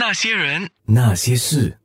[0.00, 1.76] 那些人，那些事，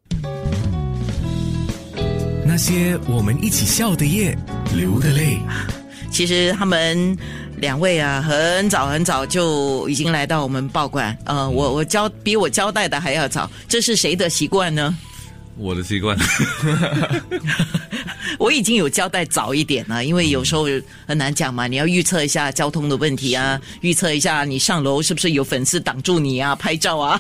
[2.46, 4.34] 那些我们一起笑的夜，
[4.74, 5.38] 流的泪。
[6.10, 7.18] 其实他们
[7.58, 11.16] 两位啊，很早很早就已经来到我们报馆。
[11.26, 14.98] 呃，我我交比我交代的还要早，这是谁的习惯呢？
[15.58, 16.18] 我的习惯，
[18.40, 20.68] 我已经有交代早一点了，因为有时候
[21.06, 27.20] 很难讲嘛，你要预测一下交通的问题啊，预测一下你上楼是不是有粉丝挡住你啊，拍照啊。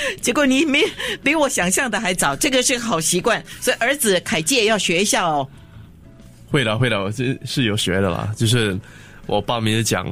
[0.20, 0.82] 结果你没
[1.22, 5.46] 比我想象的还早，这个是个好习惯，所以儿子凯介要学一下哦。
[6.50, 8.32] 会的，会的，我是是有学的啦。
[8.36, 8.78] 就是
[9.26, 10.06] 我爸每次讲，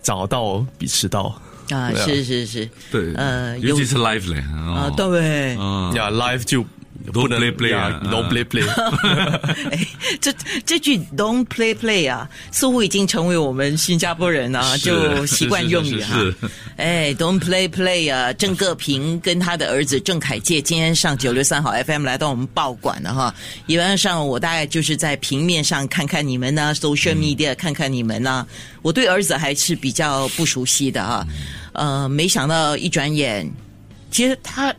[0.00, 1.40] 早到比迟到。
[1.70, 6.68] 啊，是是是，对，呃尤其是 live 嘞，啊，哦，对，嗯，呀，live 就都
[7.12, 8.66] 不能 play play 啊呀都 play play。
[9.70, 9.86] 哎，
[10.20, 10.32] 这
[10.64, 16.50] 这句 “don't play play” 啊，似乎已经成为我们新加坡人啊就习惯用语哈是是是。
[16.76, 23.34] 哎，“don't play play” 啊，郑个平跟他的儿子郑凯介今天上九六三号 FM 来到我们报馆了哈。
[23.66, 28.46] 一般上我大概就是在平面上看看你们呢，social media 看看你们呢。
[28.82, 31.26] 我对儿子还是比较不熟悉的啊，
[31.72, 33.50] 呃，没想到一转眼，
[34.10, 34.74] 其实他。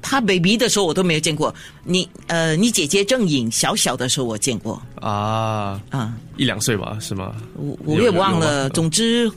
[0.00, 1.54] 他 baby 的时候我都没有见过，
[1.84, 4.80] 你呃，你姐姐郑颖小小的时候我见过。
[5.00, 7.34] 啊，啊，一两岁吧，是吗？
[7.54, 9.30] 我我也忘了，总之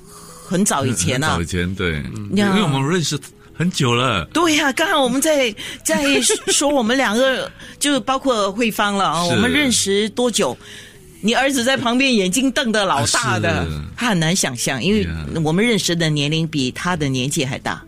[0.45, 1.35] 很早以前啊。
[1.35, 2.03] 很早以，前对，
[2.35, 3.19] 因为我们认识
[3.53, 5.53] 很久了，对呀、刚刚我们在
[5.85, 10.57] 在说我们两个，就包括慧芳了啊，我们认识多久？
[11.23, 15.07] 你儿子在旁边眼睛瞪得老大的啊，他很难想象，因为
[15.43, 17.83] 我们认识的年龄比他的年纪还大。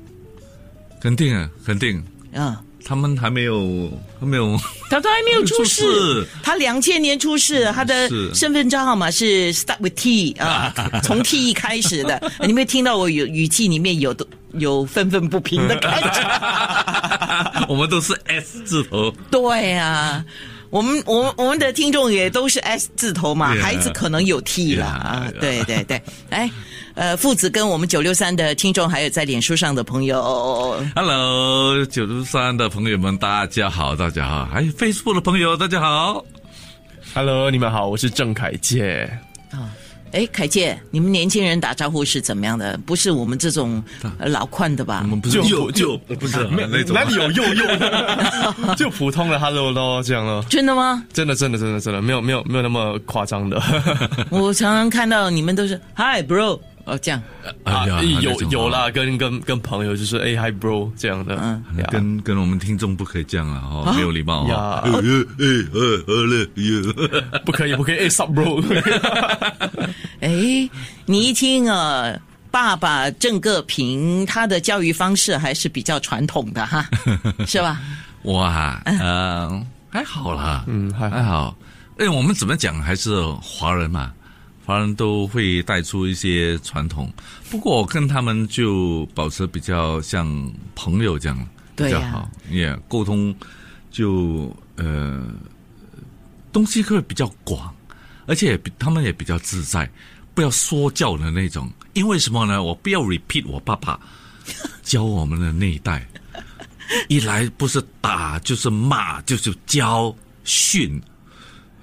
[1.02, 2.02] 肯定啊，肯定，
[2.34, 2.62] 啊。
[2.86, 3.90] 他们还没有，
[4.20, 4.60] 还没有，
[4.92, 12.22] 他都还没有出世，他两千年出世，他的身份证号码是 start with T 啊， 从 T 开始的。
[12.46, 14.14] 你没有听到我有语气里面有
[14.56, 17.66] 有愤愤不平的感觉？
[17.72, 20.26] 我们都是 S 字头，对啊。
[20.70, 26.02] 我们我们我们的听众也都是 S 字头嘛 Yeah 孩子可能有 T 了啊 yeah 对对对，
[26.32, 26.50] 来，
[26.96, 30.22] 呃，父子跟我们九六三的听众，还有在脸书上的朋友
[30.96, 36.24] ，Hello，九六三的朋友们，大家好，大家好，还有 Facebook 的朋友，大家好。
[37.16, 39.10] Hello，你们好，我是郑凯介。
[40.12, 42.78] 哎，凯介，你们年轻人打招呼是怎么样的？
[42.86, 43.84] 不是我们这种
[44.20, 45.08] 呃老宽的吧我？
[45.08, 48.76] 们不是就又又不是啊那种哪里有幼幼的？
[48.78, 50.46] 就普通的 Hello 咯，这样咯。
[50.48, 51.04] 真的吗？
[51.12, 53.60] 真的，真的，真的，真的，没有，没有，没有那么夸张的。
[54.30, 57.22] 我常常看到你们都是 Hi bro，哦这样，
[57.64, 61.38] 哎呀啊有有啦，跟跟跟朋友就是哎 Hi bro 这样的。
[61.42, 61.64] 嗯。
[61.90, 64.82] 跟跟我们听众不可以这样啊，哦，没有礼貌呀啊。
[64.86, 65.02] 呃呃
[65.74, 68.62] 呃呃了， 不可以，不可以，哎 Sup bro。
[70.20, 70.30] 哎，
[71.06, 72.14] 你一听啊，
[72.52, 76.86] 爸爸郑个平他的教育方式还是比较传统的哈，
[77.48, 77.80] 是吧？
[78.24, 81.16] 哇，呃，还好啦，嗯还好。
[81.18, 81.56] 还好。
[82.00, 84.12] 哎我们怎么讲，还是华人嘛，
[84.66, 87.12] 华人都会带出一些传统。
[87.50, 93.34] 不过我跟他们就保持比较像朋友这样比较好，也沟通
[93.92, 95.28] 就呃
[96.52, 97.74] 东西会比较广，
[98.26, 99.90] 而且比他们也比较自在，
[100.34, 101.70] 不要说教的那种。
[101.94, 102.64] 因为什么呢？
[102.64, 104.00] 我不要 repeat 我爸爸
[104.82, 106.08] 教我们的那一代。
[107.08, 110.14] 一来不是打就是骂，就是教
[110.44, 111.02] 训。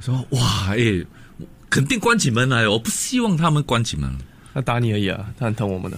[0.01, 1.05] 说哇，哎，
[1.71, 4.13] 肯定关起门来，我不希望他们关起门。
[4.53, 5.97] 他打你而已啊，他很疼我们的。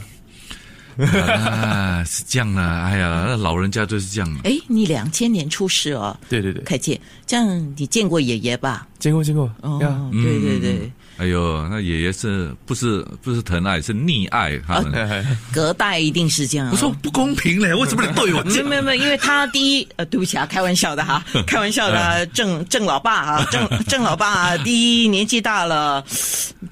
[1.22, 4.40] 啊， 是这样啊，哎呀，那老人家就是这样。
[4.44, 8.86] 哎，你两千年出世哦，对对对，凯姐，这样你见过爷爷吧？
[8.98, 9.50] 见过见过。
[9.62, 14.92] 哦呀，对对对，哎呦，那爷爷是不是不是疼爱，是溺爱他们？
[14.92, 16.70] 哎 哎隔代一定是这样哦。
[16.72, 18.54] 我说不公平嘞，为什么你对我没？
[18.54, 26.02] 有没有没有，因为他第一呃，对不起啊，开玩笑的哈， 开玩笑的啊，郑郑老爸啊， 郑郑老爸啊，第一年纪大了，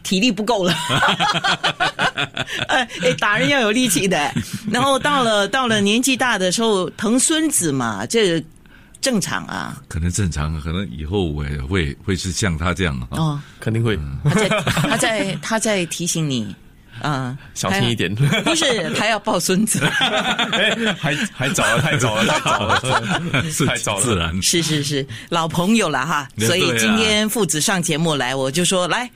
[0.02, 0.74] 体力不够了，
[2.68, 4.32] 呃，哎，打人要有力气的，
[4.70, 8.42] 然后到了到了年纪大的时候，疼孙子嘛，这
[9.00, 13.08] 正常啊，可能正常，可能以后我也会会是像他这样啊。
[13.12, 16.54] 哦，肯定会他在他在 他在提醒你，
[17.00, 18.14] 啊、小心一点。
[18.14, 19.80] 不是，他要抱孙子。
[20.52, 24.02] 哎，还还 早了，太早了，太早了，顺太早了。
[24.02, 24.42] 自然。
[24.42, 29.10] 是是是，老朋友了哈，所以啊今天父子上节目来，我就说来，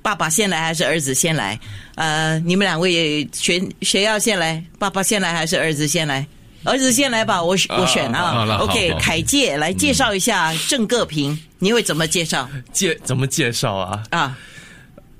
[0.00, 1.58] 爸爸先来还是儿子先来？
[1.96, 4.62] 呃，你们两位谁谁要先来？
[4.78, 6.24] 爸爸先来还是儿子先来？
[6.64, 8.32] 儿子先来吧，我选我选啊。
[8.32, 14.02] 好了 OK，凯介来介绍一下郑各平，你会怎么介绍介怎么介绍啊？
[14.10, 14.38] 啊？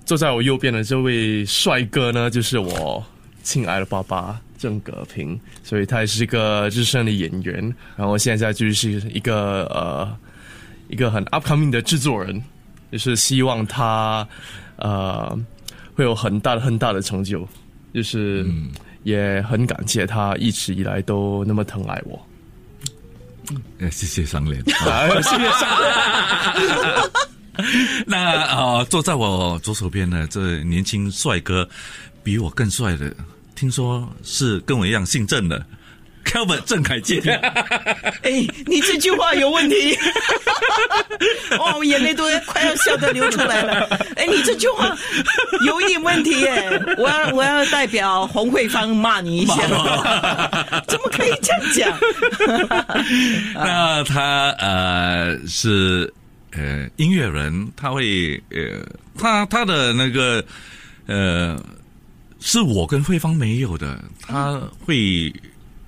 [0.06, 3.04] 坐在我右边的这位帅哥呢，就是我
[3.42, 10.16] 亲爱的爸爸，郑葛平，所以他也是一个资深的演员，然后现在就是一个呃
[10.88, 12.42] 一个很 upcoming 的制作人，
[12.92, 14.26] 就是希望他
[14.76, 15.38] 呃
[15.94, 17.48] 会有很大的很大的成就，
[17.94, 18.46] 就是
[19.04, 22.20] 也很感谢他一直以来都那么疼爱我。
[23.78, 24.60] 呃，谢谢上联。
[24.86, 25.68] 啊， 谢谢上
[28.06, 31.68] 那呃，坐在我左手边的这年轻帅哥，
[32.22, 33.14] 比我更帅的，
[33.54, 35.64] 听说是跟我一样姓郑的
[36.24, 37.22] ，Kelvin 郑凯健。
[38.22, 39.96] 哎，你这句话有问题，
[41.58, 43.84] 哦，我眼泪都快要笑得流出来了。
[44.16, 44.96] 哎，你这句话
[45.66, 49.54] 有一点问题耶，我要我要代表洪慧芳骂你一下，
[50.88, 51.98] 怎么可以这样讲？
[53.54, 56.12] 那他呃是
[56.52, 58.84] 呃音乐人，他会呃
[59.18, 60.44] 他他的那个
[61.06, 61.60] 呃
[62.40, 65.32] 是我跟慧芳没有的，他会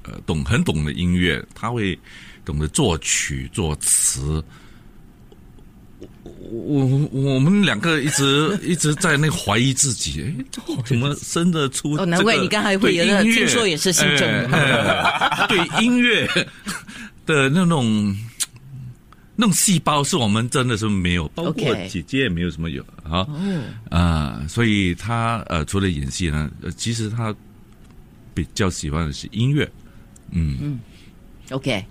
[0.06, 1.98] 呃懂很懂的音乐，他会
[2.44, 4.42] 懂得作曲作词。
[6.40, 10.44] 我我我们两个一直 一直在那怀疑自己，哎，
[10.84, 12.02] 怎么生得出、这个？
[12.02, 16.26] 哦难怪你刚才会有的对音乐听说也是姓郑的呃 对音乐
[17.24, 18.16] 的那种
[19.34, 23.26] 那种细胞，是我们真的是没有，包括姐姐也没有什么有啊
[23.90, 27.34] 啊、所以他呃除了演戏呢，呃其实他
[28.34, 29.68] 比较喜欢的是音乐，
[30.30, 30.80] 嗯嗯
[31.50, 31.84] ，OK，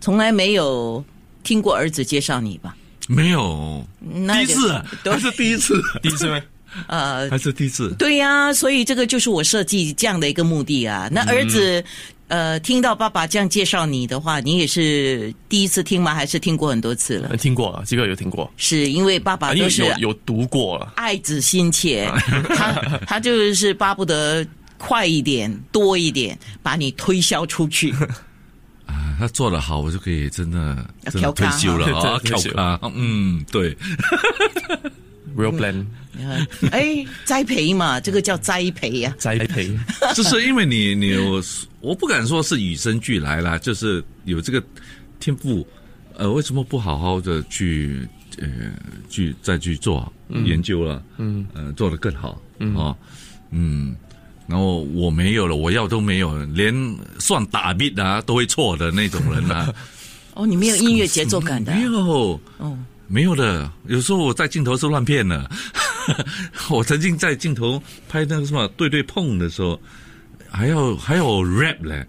[0.00, 1.04] 从来没有
[1.42, 2.76] 听过儿子介绍你吧？
[3.08, 6.40] 没有那第一次啊，对还是第一次， 第一次吗？
[6.86, 11.08] 呃，还是第一次，对呀、所以这个就是我设计这样的一个目的啊。
[11.10, 11.84] 那儿子，
[12.28, 16.14] 呃，听到爸爸这样介绍你的话，你也是第一次听吗？
[16.14, 17.36] 还是听过很多次了？
[17.36, 20.92] 听过啊，这个有听过，是因为爸爸都是有有读过了。
[20.94, 22.08] 爱子心切，
[22.54, 22.72] 他
[23.04, 24.46] 他就是巴不得
[24.80, 27.92] 快一点、多一点，把你推销出去。
[28.88, 30.58] 啊他做的好，我就可以真的
[31.04, 32.50] 要真的退休了 哈啊，对退休。
[32.50, 33.76] 跳咖，嗯，对。
[35.36, 35.86] Real plan
[36.18, 39.70] 呃哎，栽培嘛，这个叫栽培呀、栽培，
[40.12, 41.40] 就是因为你你有，
[41.80, 44.60] 我不敢说是与生俱来啦，就是有这个
[45.20, 45.64] 天赋，
[46.16, 48.48] 呃，为什么不好好的去呃
[49.08, 50.12] 去再去做
[50.44, 52.96] 研究了，嗯，呃，做得更好，嗯哦，
[53.52, 53.94] 嗯，
[54.50, 56.74] 然后我没有了，我要都没有，连
[57.20, 59.72] 算打 beat 啊都会错的那种人啊，
[60.34, 62.76] 哦，你没有音乐节奏感的啊、没有，哦，
[63.06, 65.48] 没有的，有时候我在镜头是乱骗的。
[66.68, 69.80] 我曾经在镜头拍那个什么对对碰的时候，
[70.50, 72.04] 还要还有 rap 嘞，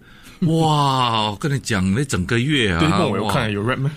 [0.47, 1.29] 哇！
[1.29, 3.91] 我跟你讲，那整个月啊，对碰我有看有 rap 吗？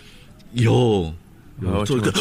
[0.52, 1.14] 有
[1.62, 2.12] 有有做一个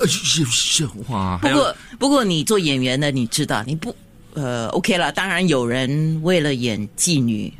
[0.00, 3.94] 我去 哇，不过不过你做演员的，你知道你不
[4.34, 5.10] 呃 OK 了。
[5.12, 7.52] 当然有人为了演妓女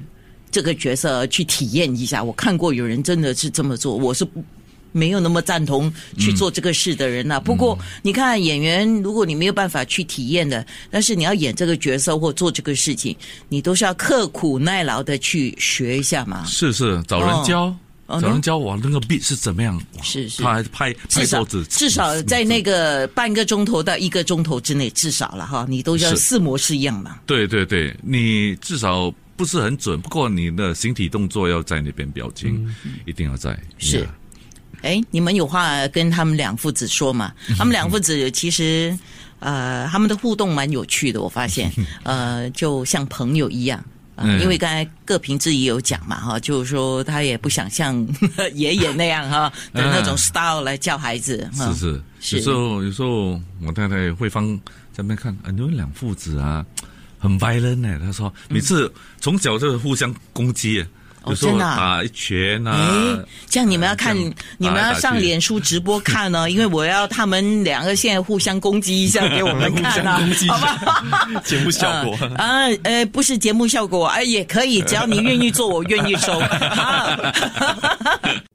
[0.50, 4.42] 这个角色去体验一下，我看过有人真的是这么做，我是不。
[4.94, 13.16] 没有那么赞同去做这个事的人呐、不过你看演员，如果你没有办法去体验的，但是你要演这个角色或做这个事情，
[13.48, 16.44] 你都是要刻苦耐劳的去学一下嘛。
[16.44, 17.62] 是是找人教。
[17.62, 17.76] 哦
[18.20, 19.80] 找人教我那个 beat 是怎么样？
[20.02, 27.18] 是是他还拍拍桌子，至少在那个半个钟头到一个钟头之内，至少了哈，你都要四模式样嘛。
[27.26, 32.66] 对对对，你至少不是很准，不过你的形体动作要在那边，表情、
[33.06, 33.58] 一定要在。
[33.78, 34.08] 是 Yeah
[34.82, 37.32] 哎，你们有话跟他们两父子说嘛？
[37.56, 38.98] 他们两父子其实，
[39.38, 41.70] 呃，他们的互动蛮有趣的，我发现，
[42.02, 43.84] 呃，就像朋友一样。
[44.14, 44.40] 啊、嗯。
[44.40, 48.06] 因为刚才各平自己有讲嘛，哈，就是说他也不想像
[48.54, 52.36] 爷爷那样哈的那种嗯 style 来教孩子，是是，是。
[52.36, 54.56] 有时候有时候我太太慧芳
[54.92, 56.64] 在那边看，啊，你们两父子啊，
[57.18, 57.98] 很 violent 呢。
[58.02, 60.84] 他说每次从小就互相攻击，
[61.34, 64.16] 时候真的啊打一拳啊哎，，这样你们要看，
[64.58, 71.28] 你们要上脸书直播看呢， 因为我要他们两个现在互相攻击一下给我们看啊，好吧？
[71.44, 72.16] 节目效果。
[72.36, 76.40] 啊，呃，不是节目效果，哎，也可以，只要你 愿意做，我愿意收。
[76.40, 77.08] 好，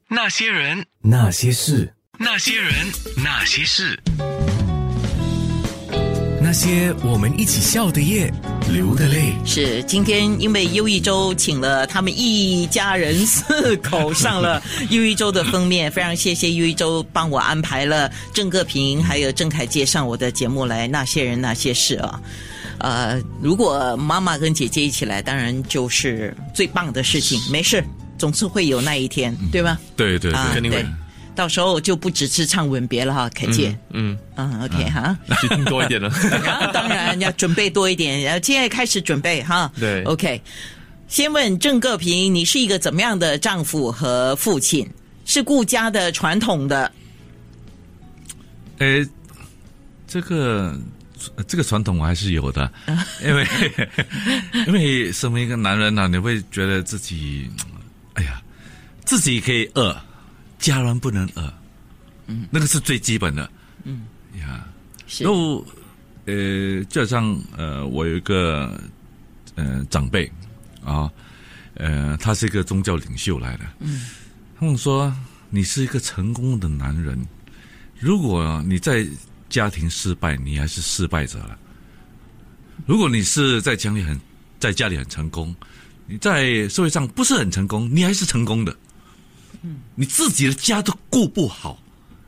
[0.09, 2.73] 那些人，那些事，那些人，
[3.17, 3.99] 那些事，
[6.47, 8.33] 那些我们一起笑的夜，
[8.71, 9.33] 流的泪。
[9.43, 22.17] 是今天因为优一周请了他们一家人四口上了优一周的封面，非常谢谢优一周帮我安排了郑各平还有郑凯介上我的节目来，那些人那些事啊。
[22.77, 27.37] 呃，如果妈妈跟姐姐一起来，当然就是最棒的事情。
[27.51, 27.83] 没事，
[28.17, 29.77] 总是会有那一天，对吧？
[29.97, 30.85] 对对啊，对，对，
[31.37, 33.77] 到时候就不只是唱吻别了哈，凯姐。
[33.91, 35.15] 嗯，嗯，OK 哈。
[35.39, 36.09] 去听多一点了。
[36.49, 39.71] 啊，当然要准备多一点，然后现在开始准备哈。
[39.79, 40.41] 对，OK。
[41.07, 44.89] 先问郑各平，你是一个怎么样的丈夫和父亲？
[45.25, 46.91] 是顾家的传统的？
[48.79, 49.07] 哎，
[50.07, 50.75] 这个
[51.47, 52.71] 这个传统我还是有的，
[53.23, 53.47] 因为
[54.67, 57.49] 因为身为一个男人呢，你会觉得自己，
[58.15, 58.41] 哎呀，
[59.05, 59.95] 自己可以饿，
[60.59, 61.53] 家人不能饿，
[62.27, 63.49] 嗯，那个是最基本的，
[63.83, 64.05] 嗯。
[64.39, 64.67] 呀，
[65.19, 65.65] 然后
[66.25, 68.79] 呃，就像呃，我有一个
[69.55, 70.31] 呃长辈
[70.83, 71.09] 啊，
[71.73, 74.05] 呃，他是一个宗教领袖来的，嗯，
[74.59, 75.11] 他们说
[75.49, 77.19] 你是一个成功的男人。
[77.99, 79.07] 如果你在
[79.49, 81.57] 家庭失败，你还是失败者了。
[82.85, 84.19] 如果你是在家里很
[84.59, 85.55] 在家里很成功，
[86.05, 88.75] 你在社会上不是很成功，你还是成功的。
[89.61, 91.81] 嗯，你自己的家都顾不好，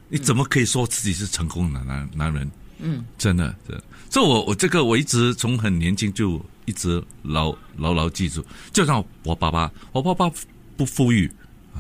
[0.07, 2.50] 你怎么可以说自己是成功的男男人？
[2.79, 8.45] 嗯，真的，这这我我这个我一直从很年轻就一直牢牢牢记住。
[8.71, 10.31] 就像我爸爸，我爸爸
[10.77, 11.29] 不富裕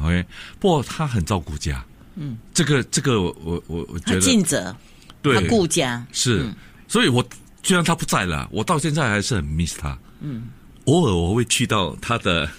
[0.01, 0.25] ，OK，
[0.59, 1.83] 不过他很照顾家。
[2.15, 4.75] 嗯，这个这个我我我觉得尽责，
[5.21, 6.53] 对，他顾家是，
[6.87, 7.25] 所以我
[7.63, 9.97] 虽然他不在了，我到现在还是很 miss 他。
[10.19, 10.49] 嗯，
[10.83, 12.49] 偶尔我会去到他的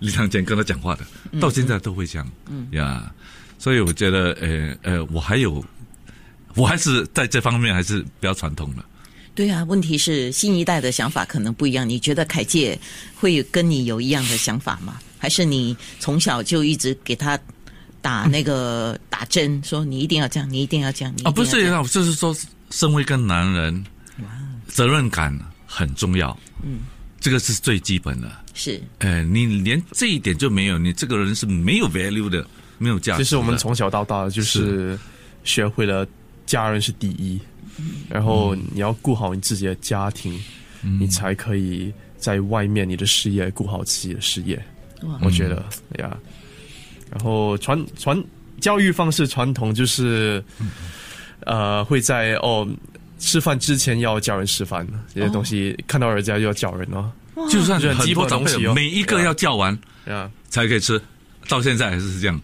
[0.00, 1.04] 李长健跟他讲话的，
[1.40, 2.28] 到现在都会这样。
[2.48, 3.12] 嗯呀，
[3.58, 5.64] 所以我觉得，呃呃，我还有，
[6.54, 8.84] 我还是在这方面还是比较传统的。
[9.34, 11.88] 对啊，问题是新一代的想法可能不一样。
[11.88, 12.78] 你觉得凯介
[13.14, 14.98] 会跟你有一样的想法吗？
[15.18, 17.38] 还是你从小就一直给他？
[18.02, 21.14] 打那个打针，说你一定要这样，你一定要这样。
[21.22, 22.36] 啊，不是，就是说，
[22.70, 23.86] 身为一个男人，
[24.66, 25.32] 责任感
[25.64, 26.36] 很重要。
[26.64, 26.80] 嗯，
[27.22, 28.30] 这个是最基本的。
[28.52, 33.24] 是，哎，你连这一点就没有，你这个人是没有 value 的，没有价值。
[33.24, 34.98] 其实我们从小到大就是
[35.44, 36.06] 学会了
[36.44, 37.40] 家人是第一，
[38.10, 40.38] 然后你要顾好你自己的家庭，
[40.82, 44.62] 你才可以在外面你的事业顾好自己的事业。
[45.22, 45.64] 我觉得
[45.98, 46.18] 呀。
[47.10, 48.22] 然后传传
[48.60, 50.42] 教育方式传统就是，
[51.40, 52.66] 呃，会在哦
[53.22, 57.10] 吃饭之前要叫人吃饭，这些东西看到人家就要叫人哦，
[57.48, 59.72] 就算是很多长辈每一个要叫完
[60.06, 61.00] 啊才可以吃，
[61.48, 62.40] 到现在还是这样，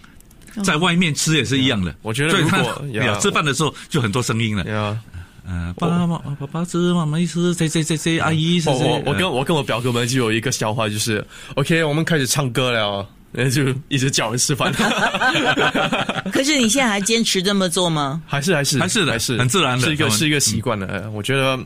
[0.65, 1.93] 在外面吃也是一样的。
[2.01, 4.97] 我觉得如果要吃饭的时候就很多声音了，
[5.45, 8.87] 嗯，爸爸爸爸吃，妈妈吃，谁谁谁谁阿姨谁谁。
[8.87, 13.07] 我我跟我跟我表哥们就有一个笑话，就是 OK，我们开始唱歌了。
[13.31, 14.73] 那就一直叫人吃饭。
[16.33, 18.23] 可是你现在还坚持这么做吗？
[18.27, 21.11] 还是还是还是还是很自然的，是一个是一个习惯的。
[21.11, 21.59] 我觉得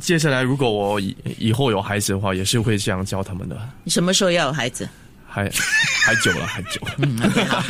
[0.00, 3.56] 接下来如果我以以后有孩子的话，也是会这样教他们的。
[3.84, 4.88] 你什么时候要有孩子？
[5.28, 5.50] 还
[6.02, 6.80] 还久了，还久。
[6.96, 7.62] 嗯，好，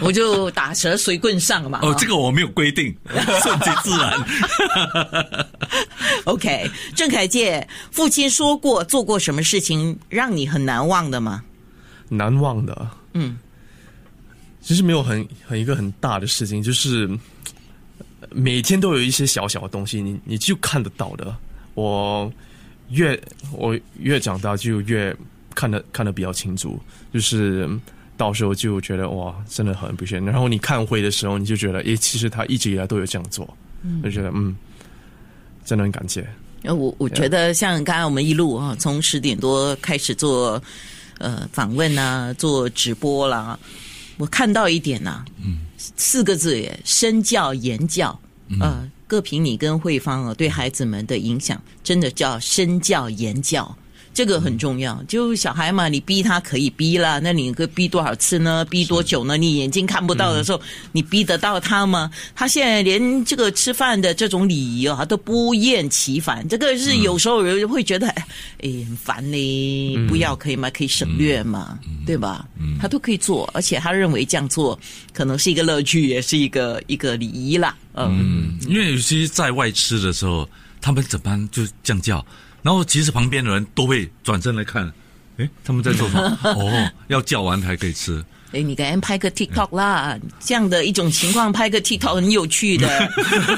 [0.00, 1.80] 我就打蛇随棍上嘛。
[1.82, 2.94] 哦，这个我没有规定，
[3.42, 5.46] 顺其自然。
[6.24, 11.42] OK，郑凯介，父亲说过做过什么事情让你很难忘的吗？
[12.14, 13.38] 难忘的，嗯，
[14.60, 17.08] 其实没有很很一个很大的事情，就是
[18.30, 21.34] 每天都有一些小小的东西，你你就看得到的。
[21.72, 22.30] 我
[22.90, 23.18] 越
[23.52, 25.16] 我越长大，就越
[25.54, 26.78] 看得看得比较清楚，
[27.14, 27.66] 就是
[28.18, 30.20] 到时候就觉得哇，真的很不屑。
[30.20, 33.56] 然后你看会的时候，你就觉得，诶，其实他一直以来都有这样做，
[34.04, 34.54] 就觉得嗯，
[35.64, 36.28] 真的很感谢。
[36.64, 40.62] 我我觉得像刚刚我们一路啊，从十点多开始做。
[41.22, 43.56] 呃，访问啊，做直播啦，
[44.18, 45.60] 我看到一点呐，嗯，
[45.96, 48.18] 四个字耶，身教言教，
[48.60, 53.76] 呃，各凭你跟慧芳啊，对孩子们的影响，真的叫身教言教。
[54.14, 58.64] 这个很重要，就小孩嘛，你逼他可以逼了，那你可逼多少次呢？
[58.66, 59.36] 逼多久呢？
[59.38, 60.60] 你眼睛看不到的时候，
[60.92, 62.10] 你逼得到他吗？
[62.34, 66.46] 他现在连这个吃饭的这种礼仪啊，都不厌其烦。
[66.46, 68.24] 这个是有时候人会觉得，哎，
[68.60, 70.68] 很烦呢，不要可以吗？
[70.70, 72.46] 可以省略嘛，对吧？
[72.78, 74.78] 他都可以做，而且他认为这样做
[75.14, 77.74] 可能是一个乐趣，也是一个一个礼仪啦。
[77.94, 80.46] 嗯，因为有些在外吃的时候，
[80.82, 82.24] 他们怎么就这样叫？
[82.62, 84.90] 然后其实旁边的人都会转身来看，
[85.38, 86.38] 哎，他们在做什么？
[86.44, 88.24] 哦，要叫完才可以吃。
[88.52, 92.86] 哎，你给人拍个 TikTok 啦，这样的一种情况拍个 TikTok 很有趣的，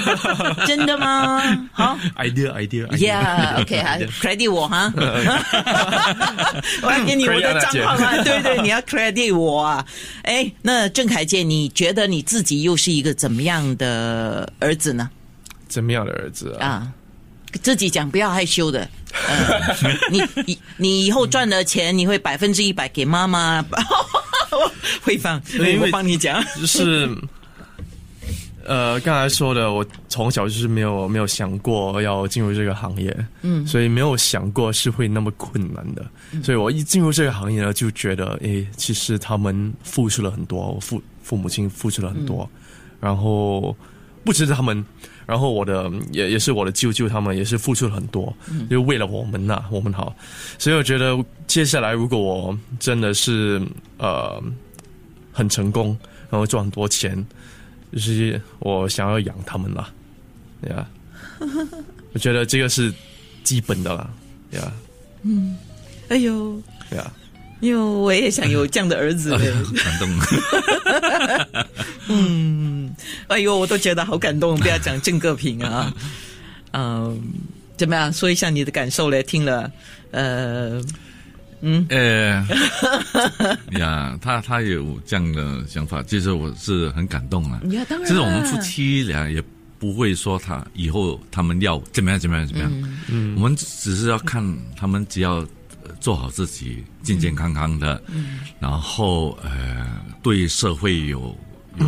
[0.68, 1.68] 真的吗？
[1.72, 4.92] 好，idea idea yeah，OK 哈， credit 我哈，
[6.80, 9.84] 我要给你我的账号啊，对对，你要 credit 我啊。
[10.22, 15.10] 哎，那郑凯健，你觉得你自己又是一个怎么样的儿子呢？
[15.66, 16.86] 怎么样的儿子啊？
[17.62, 18.88] 自己讲，不要害羞的。
[20.10, 23.64] 你你你以后赚的钱，你会百分之一百给妈妈，
[25.02, 25.40] 会放，
[25.80, 26.44] 我帮你讲。
[26.60, 27.08] 就是
[28.64, 36.04] 呃，刚才说的，我从小就是没有没有想过要进入这个行业，嗯，所以没有想过是会那么困难的，
[36.42, 42.50] 所以我一进入这个行业呢，就觉得，诶，其实他们付出了很多，我父父母亲付出了很多，
[43.00, 43.76] 然后
[44.24, 44.82] 不只是他们，
[45.26, 48.34] 然后我的也也是我的舅舅他们也是付出了很多，
[48.70, 50.14] 就为了我们呐，我们好，
[50.58, 51.16] 所以我觉得
[51.46, 53.60] 接下来如果我真的是
[53.98, 54.42] 呃
[55.32, 55.96] 很成功，
[56.30, 57.24] 然后赚很多钱。
[57.92, 59.88] 就是我想要养他们啦，
[60.60, 60.84] 对呀，
[62.12, 62.92] 我觉得这个是
[63.44, 64.10] 基本的啦，
[64.50, 64.72] 对呀，
[65.22, 65.56] 嗯，
[66.08, 67.08] 哎呦，对呀，
[67.60, 70.10] 因为我也想有这样的儿子， 感动，
[72.10, 72.73] 嗯，
[73.28, 75.92] 哎呦，我都觉得好感动，不要讲郑个平啊，
[76.72, 77.20] 嗯，
[77.76, 78.12] 怎么样？
[78.12, 79.22] 说一下你的感受嘞？
[79.22, 79.70] 听了，
[80.10, 80.80] 呃。
[81.66, 82.46] 嗯，呃，
[83.78, 87.58] 呀， 他他有这样的想法，其实我是很感动啊。
[88.04, 89.42] 其实我们夫妻俩也
[89.78, 92.70] 不会说他以后他们要怎么样怎么样怎么样，
[93.08, 94.44] 嗯，我们只是要看
[94.76, 95.46] 他们只要
[96.00, 99.86] 做好自己，健健康康的，嗯，然后呃，
[100.22, 101.34] 对社会有
[101.78, 101.86] 有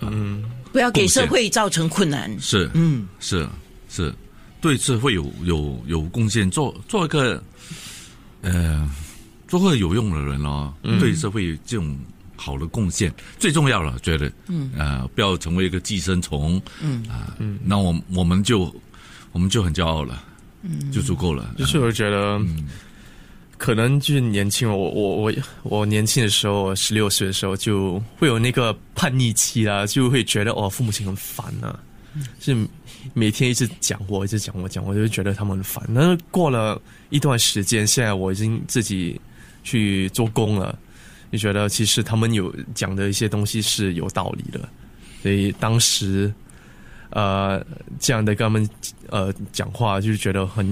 [0.00, 3.48] 嗯，不要给社会造成困难，是，嗯，是
[3.88, 4.14] 是，
[4.60, 7.42] 对社会有有有贡献，做做一个
[8.42, 8.90] 呃。
[9.48, 11.96] 做个有用的人哦，对社会有这种
[12.34, 17.04] 好的贡献，最重要了，觉得，嗯，呃，不要成为一个寄生虫，嗯。
[17.08, 18.74] 啊，嗯，那我我们就
[19.30, 20.20] 我们就很骄傲了，
[20.62, 21.54] 嗯，就足够了。
[21.56, 22.40] 就是我觉得，
[23.58, 25.32] 可能就是年轻，我我我
[25.62, 31.78] 我年轻的时候，十六岁的时候就会有那个叛逆期啊，就会觉得哦，父母亲很烦啊，
[32.40, 32.56] 是
[33.14, 35.84] 每天一直讲我，一直讲我，讲我就觉得他们很烦。
[35.88, 39.20] 那过了一段时间，现在我已经自己。
[39.68, 40.78] 去做工了，
[41.32, 44.60] 就觉得其实他们有讲的一些东西是有道理的，
[45.20, 46.32] 所以当时，
[47.10, 47.60] 呃，
[47.98, 48.70] 这样的跟他们
[49.08, 50.64] 呃讲话就是觉得很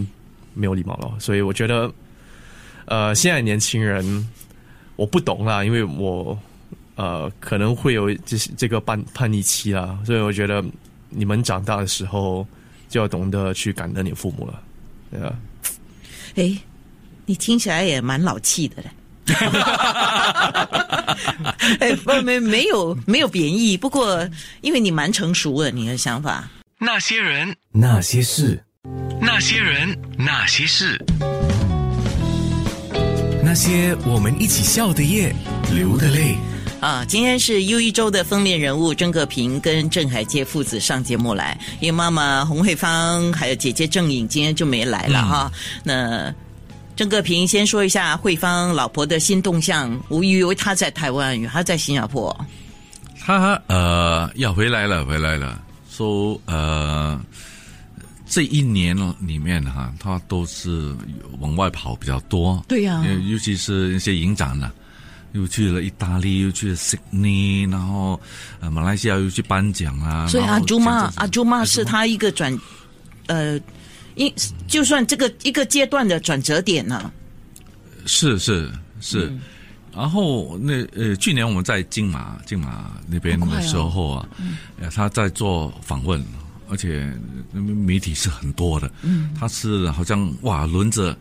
[0.54, 1.12] 没有礼貌了。
[1.18, 1.92] 所以我觉得，
[2.86, 4.28] 呃，现在年轻人
[4.96, 6.38] 我不懂啦，因为我
[6.96, 10.64] 呃可能会有这这个叛叛逆期啦，所以我觉得
[11.08, 12.46] 你们长大的时候
[12.88, 14.62] 就要懂得去感恩你父母了，
[15.10, 15.34] 对吧？
[16.36, 16.56] 哎。
[17.26, 18.90] 你听起来也蛮老气的嘞，
[21.80, 24.28] 哎，不没没有没有贬义，不过
[24.60, 26.46] 因为你蛮成熟的，你的想法。
[26.76, 28.62] 那些人，那些事，
[29.22, 31.02] 那些人，那些事，
[33.54, 35.32] 那些我们一起笑的夜，
[35.72, 36.36] 流的泪。
[36.80, 45.52] 啊，今天是又一周的封面人物郑克平跟郑海杰父子上节目来，因为妈妈洪慧芳还有姐姐郑颖今天就没来了哈，
[45.84, 46.34] 那。
[46.96, 49.96] 郑克平先说一下慧芳老婆的新动向。
[50.08, 52.36] 我以为他在台湾，他在新加坡。
[53.20, 55.62] 他呃要回来了，回来了。
[55.88, 57.20] 说呃
[58.26, 60.94] 这一年里面哈，他都是
[61.40, 62.64] 往外跑比较多。
[62.68, 64.70] 对呀，尤其是那些影展呢，
[65.32, 68.20] 又去了意大利，又去了悉尼，然后
[68.60, 70.26] 呃马来西亚又去颁奖啊。
[70.26, 72.58] 所以阿朱妈，阿朱妈是他一个转
[73.26, 73.60] 呃。
[74.16, 74.32] 一
[74.68, 77.10] 就算这个一个阶段的转折点呢，
[78.06, 79.36] 是是是，
[79.92, 84.28] 然后那呃，去年我们在金马金马那边的时候啊，
[84.94, 86.24] 他在做访问，
[86.74, 87.16] 而且
[87.52, 89.30] 媒体是很多的，嗯。
[89.38, 91.16] 他是好像哇轮着，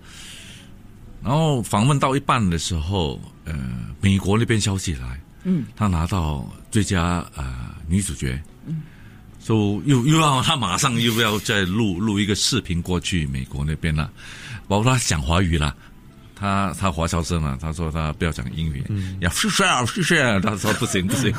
[1.22, 3.54] 然后访问到一半的时候，呃，
[4.02, 8.82] 美国那边消息来，嗯，他拿到最佳呃女主角，嗯。
[9.46, 14.10] 就又又要他马上又要再录录一个视频过去美国那边了，
[14.68, 15.76] 包括他讲华语了，
[16.36, 18.84] 他他华侨生了，他说他不要讲英语，
[19.20, 21.34] 要是是啊是是，他说不行不行，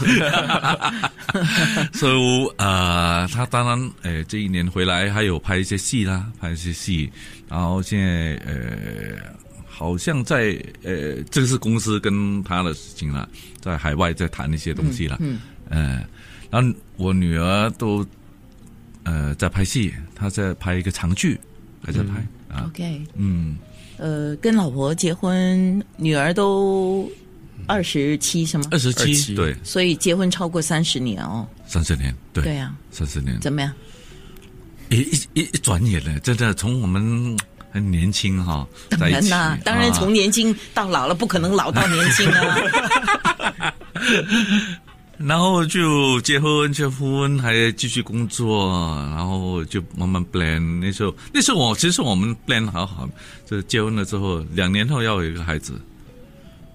[1.92, 7.10] 所以 呃他当然诶这一年回来还有拍一些戏啦，拍一些戏，
[7.48, 9.16] 然后现在呃
[9.66, 13.28] 好像在呃这个是公司跟他的事情了，
[13.60, 16.04] 在海外在谈一些东西了，嗯。
[16.50, 18.06] 然后我女儿都，
[19.02, 21.36] 呃，在拍戏，她在拍一个长剧，
[21.84, 22.66] 还在拍啊。
[22.68, 23.56] OK，嗯，
[23.96, 27.10] 呃，跟老婆结婚，女儿都
[27.66, 28.64] 二十七，是吗？
[28.70, 29.54] 二十七，对。
[29.62, 31.46] 所以结婚超过三十年哦。
[31.66, 32.44] 三十年，对。
[32.44, 33.38] 对呀，三十年。
[33.40, 33.72] 怎么样？
[34.90, 34.98] 一
[35.32, 37.36] 一一转眼呢，真的从我们
[37.72, 42.58] 很年轻哈，当然啦，当然从年轻到老了，不可能老到年轻啊。
[45.18, 48.68] 然后就结婚，结婚还继续工作，
[49.10, 50.60] 然后就慢慢 plan。
[50.80, 53.08] 那时候，那时候我其实我们 plan 好好，
[53.46, 55.80] 就结婚了之后，两年后要有一个孩子，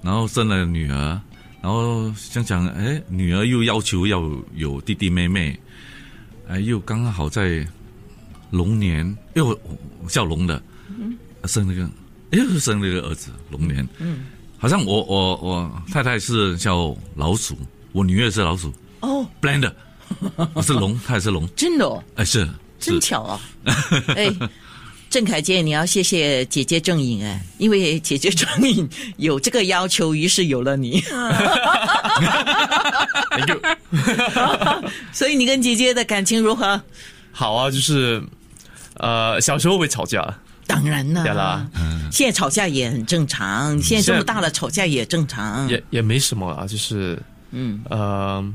[0.02, 1.20] 然后生了女儿，
[1.62, 4.24] 然后想想，哎，女儿又要求要
[4.56, 5.60] 有弟弟妹妹，
[6.48, 7.68] 哎，又刚刚好在
[8.52, 10.62] 龙年，又我叫龙的，
[11.44, 11.90] 生了个，
[12.32, 13.88] 又生了一个儿子，龙年。
[14.00, 14.26] 嗯，
[14.58, 17.58] 好像我我我太太是叫老鼠，
[17.92, 19.72] 我女儿是老鼠哦，，blend，
[20.54, 22.48] 我是龙，她也是龙，真的哦，哎是，
[22.80, 23.40] 真巧啊！
[24.16, 24.32] 哎，
[25.10, 31.04] 郑凯杰，你要谢谢姐姐郑颖哎，因为姐姐郑颖 有这个要求，于是有了你。
[35.12, 36.82] 所以你跟姐姐的感情如何？
[37.32, 38.22] 好啊，就是
[38.96, 40.22] 呃，小时候会吵架，
[40.68, 41.68] 当然啦，对啦。
[42.12, 45.68] 现在吵架也很正常，现在这么大了，吵架也正常。
[45.70, 47.82] 也也没什么啊，就是嗯。
[47.90, 48.54] 呃，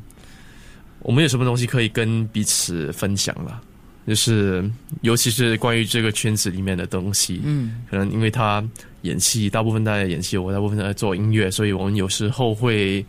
[1.01, 3.61] 我们有什么东西可以跟彼此分享了？
[4.07, 8.63] 就是尤其是关于这个圈子里面的东西，嗯，可能因为他
[9.01, 13.03] 演戏，大部分在演戏，我大部分在做音乐，所以我们有时候会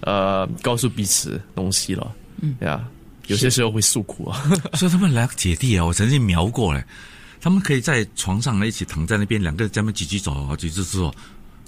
[0.00, 2.54] 呃告诉彼此东西了，嗯。
[2.60, 2.86] 呀，
[3.28, 4.44] 有些时候会诉苦啊，
[4.76, 6.84] 所以他们两个姐弟啊，我曾经瞄过嘞，
[7.40, 11.10] 他们可以在床上呢一起躺在那边，两个人在那边挤挤走啊，挤挤走，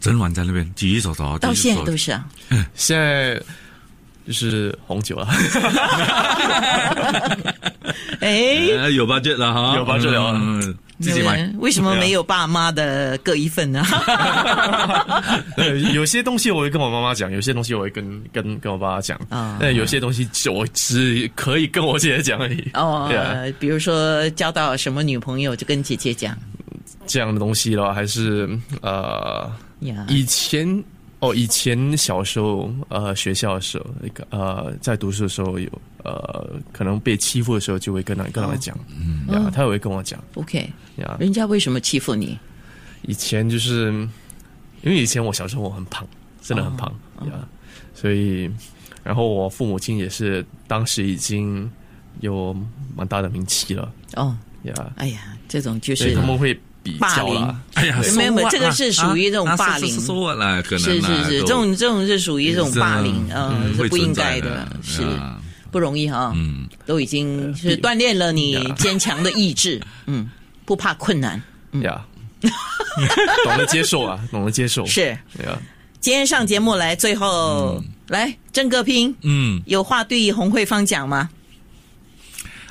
[0.01, 1.99] 整晚在那边挤挤走走，到现在都是。
[1.99, 2.25] 是啊。
[2.75, 3.41] 现在
[4.27, 5.27] 就是红酒了，
[8.21, 11.49] 哎，呃，有 budget 了哈，有 budget 了嗯自己买。
[11.59, 13.83] 为什么没有爸妈的各一份呢？
[15.57, 22.69] 呃有些东西我会跟我妈妈讲，有些东西我会跟跟跟我爸爸讲，啊但有些东西就我只可以跟我姐姐讲而已。
[22.75, 26.37] 哦对啊，比如说交到什么女朋友，就跟姐姐讲
[27.07, 28.49] 这样的东西了，还是
[28.83, 29.49] 呃，
[29.81, 30.07] 呀。
[30.09, 30.85] 以前
[31.21, 35.69] 哦，以前小时候呃，学校的时候，那个呃，在读书的时候有
[36.05, 38.79] 呃，可能被欺负的时候，就会跟他跟他讲，
[39.53, 40.23] 他也会跟我讲。
[40.35, 41.17] OK，呀。
[41.19, 42.39] 人家为什么欺负你？
[43.03, 43.91] 以前就是
[44.83, 46.07] 因为以前我小时候我很胖，
[46.41, 46.89] 真的很胖。
[47.27, 47.49] 呀，
[47.95, 48.49] 所以
[49.03, 51.69] 然后我父母亲也是当时已经
[52.21, 52.57] 有
[52.97, 53.93] 蛮大的名气了。
[54.15, 56.59] 哦，呀，哎呀，这种就是他们会
[56.93, 57.57] 比霸凌。
[57.75, 65.39] 哎呀，没有没有这个是属于这种啊霸凌啊是是是 so what 啦，可能是是是，这种这种是属于这种霸凌，嗯，是不应该的，是啊
[65.71, 66.33] 不容易哈。
[66.35, 70.29] 嗯，都已经是锻炼了你坚强的意志，嗯，
[70.65, 71.41] 不怕困难。
[71.83, 72.05] 呀，
[73.45, 75.11] 懂得接受啊，懂得接受是，
[75.45, 75.59] 呀。
[76.01, 81.29] 今天上节目来，最后来郑个拼，嗯有话对洪慧芳讲吗？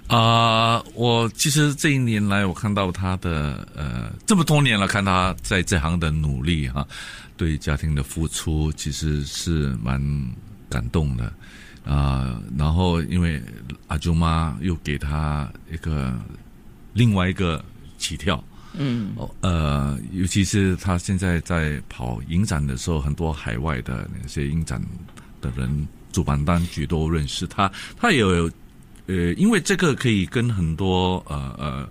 [0.07, 6.87] 啊、我其实这一年来，我看到他的呃，这么多年了，看他在这行的努力哈、
[7.35, 10.01] 对家庭的付出，其实是蛮
[10.69, 11.31] 感动的
[11.83, 13.41] 啊、然后因为
[13.87, 16.13] 阿舅妈又给他一个
[16.93, 17.63] 另外一个
[17.97, 18.43] 起跳，
[18.73, 24.81] 嗯，哦，呃，尤其是他现在在跑影展的时候，很多海外的那些影展
[25.41, 27.71] 的人，主办单局都认识他。
[27.97, 28.51] 他也有，
[29.07, 31.89] 呃，因为这个可以跟很多呃呃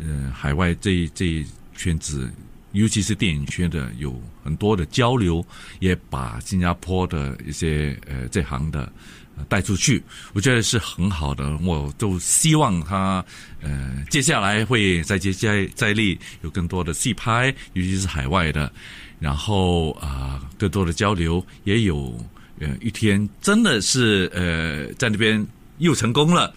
[0.00, 1.44] 呃海外这这
[1.74, 2.30] 圈子，
[2.72, 5.44] 尤其是电影圈的有很多的交流，
[5.80, 8.90] 也把新加坡的一些呃这行的。
[9.36, 10.02] 呃带出去，
[10.34, 11.56] 我觉得是很好的。
[11.58, 13.24] 我就希望他
[13.62, 18.70] 呃接下来会再接再再厉，有更多的戏拍，尤其是海外的，
[19.18, 22.22] 然后啊、更多的交流，也有
[22.58, 25.46] 呃一天真的是呃在那边
[25.80, 26.54] 又成功了，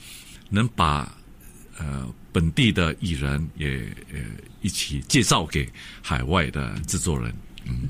[0.50, 1.12] 能把
[1.78, 3.80] 呃本地的艺人也
[4.14, 4.20] 呃
[4.62, 5.68] 一起介绍给
[6.02, 7.34] 海外的制作人。
[7.66, 7.90] 嗯。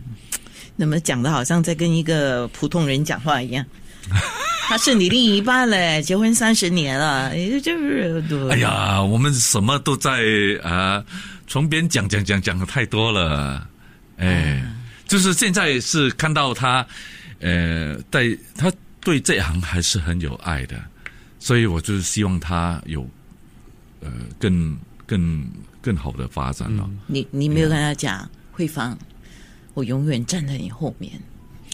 [0.75, 3.63] 那么讲的好像在跟一个普通人讲话一样。
[4.65, 8.49] 他是你另一半嘞，结婚三十年了，也就是对。
[8.49, 10.21] 哎呀，我们什么都在
[10.63, 11.03] 啊、
[11.47, 13.67] 从边讲讲讲讲的太多了，
[14.17, 14.63] 哎，
[15.05, 16.85] 就是现在是看到他，
[17.39, 20.81] 呃，在他对这行还是很有爱的，
[21.43, 23.05] 所以我就是希望他有
[23.99, 25.45] 呃更更
[25.81, 26.89] 更好的发展了。
[27.05, 28.97] 你你没有跟他讲，慧芳，
[29.73, 31.11] 我永远站在你后面。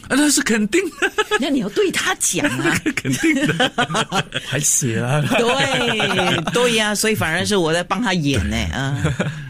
[0.07, 3.71] 啊，那是肯定的， 那你要对他讲啊， 肯定的。
[4.47, 8.97] 还写啊，对对呀、所以反而是我在帮他演呢，啊，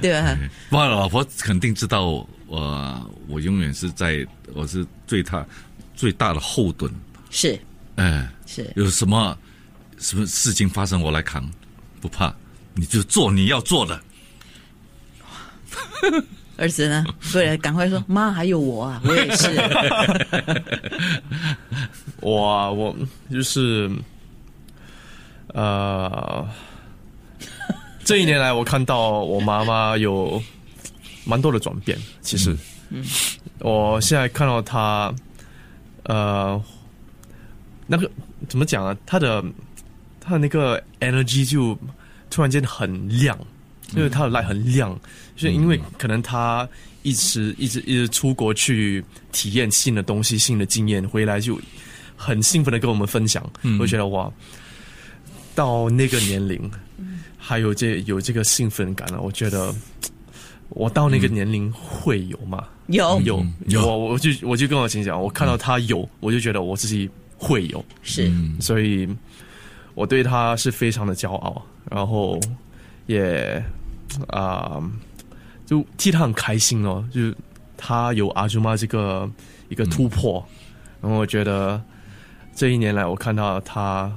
[0.01, 0.37] 对吧？
[0.69, 5.45] 我老婆肯定知道我，我永远是在，我是对他
[5.95, 6.91] 最大的后盾。
[7.29, 7.57] 是
[7.95, 9.37] 哎，是，有什么
[9.99, 11.49] 什么事情发生，我来扛，
[12.01, 12.33] 不怕，
[12.73, 14.01] 你就做你要做的。
[16.57, 17.05] 儿子呢？
[17.19, 19.55] 不是，赶快说， 妈，还有我啊，我也是。
[22.21, 22.93] 我啊我
[23.31, 23.89] 就是
[25.47, 26.45] 呃，
[28.03, 30.41] 这一年来我看到我妈妈有
[31.23, 31.97] 蛮多的转变。
[32.21, 32.55] 其实，
[32.89, 33.05] 嗯，
[33.59, 35.13] 我现在看到她，
[36.03, 36.61] 呃，
[37.87, 38.11] 那个
[38.49, 38.95] 怎么讲啊？
[39.05, 39.41] 她的
[40.29, 41.75] 她他那个 energy 就
[42.29, 43.35] 突然间很亮，
[43.95, 44.93] 因为他的 light 很亮，
[45.35, 46.69] 就是因为可能他
[47.01, 51.59] 一直一直一直出国去体验新的东西、新的经验，回来就
[52.15, 53.43] 很兴奋的跟我们分享。
[53.79, 54.31] 我觉得哇，
[55.55, 56.69] 到那个年龄
[57.35, 59.73] 还有这有这个兴奋感了，我觉得
[60.69, 62.67] 我到那个年龄会有吗？
[62.85, 63.19] 有。
[63.21, 63.43] 有。
[63.65, 63.83] 有。
[63.83, 68.31] 我我就我就跟我亲讲，我看到他有，我就觉得我自己会有，是。
[68.59, 69.09] 所以
[69.99, 72.39] 我对他是非常的骄傲，然后
[73.07, 73.61] 也
[74.27, 74.81] 啊、
[75.65, 77.35] 就替他很开心哦，就是
[77.75, 79.29] 他有阿朱妈这个
[79.67, 80.41] 一个突破，
[81.01, 81.81] 然后我觉得
[82.55, 84.09] 这一年来我看到他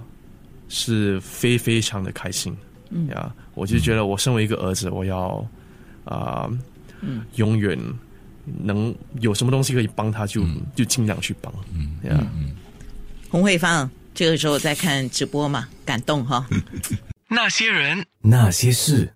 [0.68, 2.56] 是非非常的开心，
[2.90, 3.08] 嗯。
[3.08, 5.44] 呀，我就觉得我身为一个儿子，我要
[6.04, 6.48] 啊、
[7.34, 7.76] 永远
[8.44, 10.44] 能有什么东西可以帮他就，
[10.76, 12.24] 就尽量去帮，嗯呀。
[13.32, 16.46] 洪慧芳这个时候在看直播嘛，感动哈。
[17.28, 19.14] 那些人，那些事。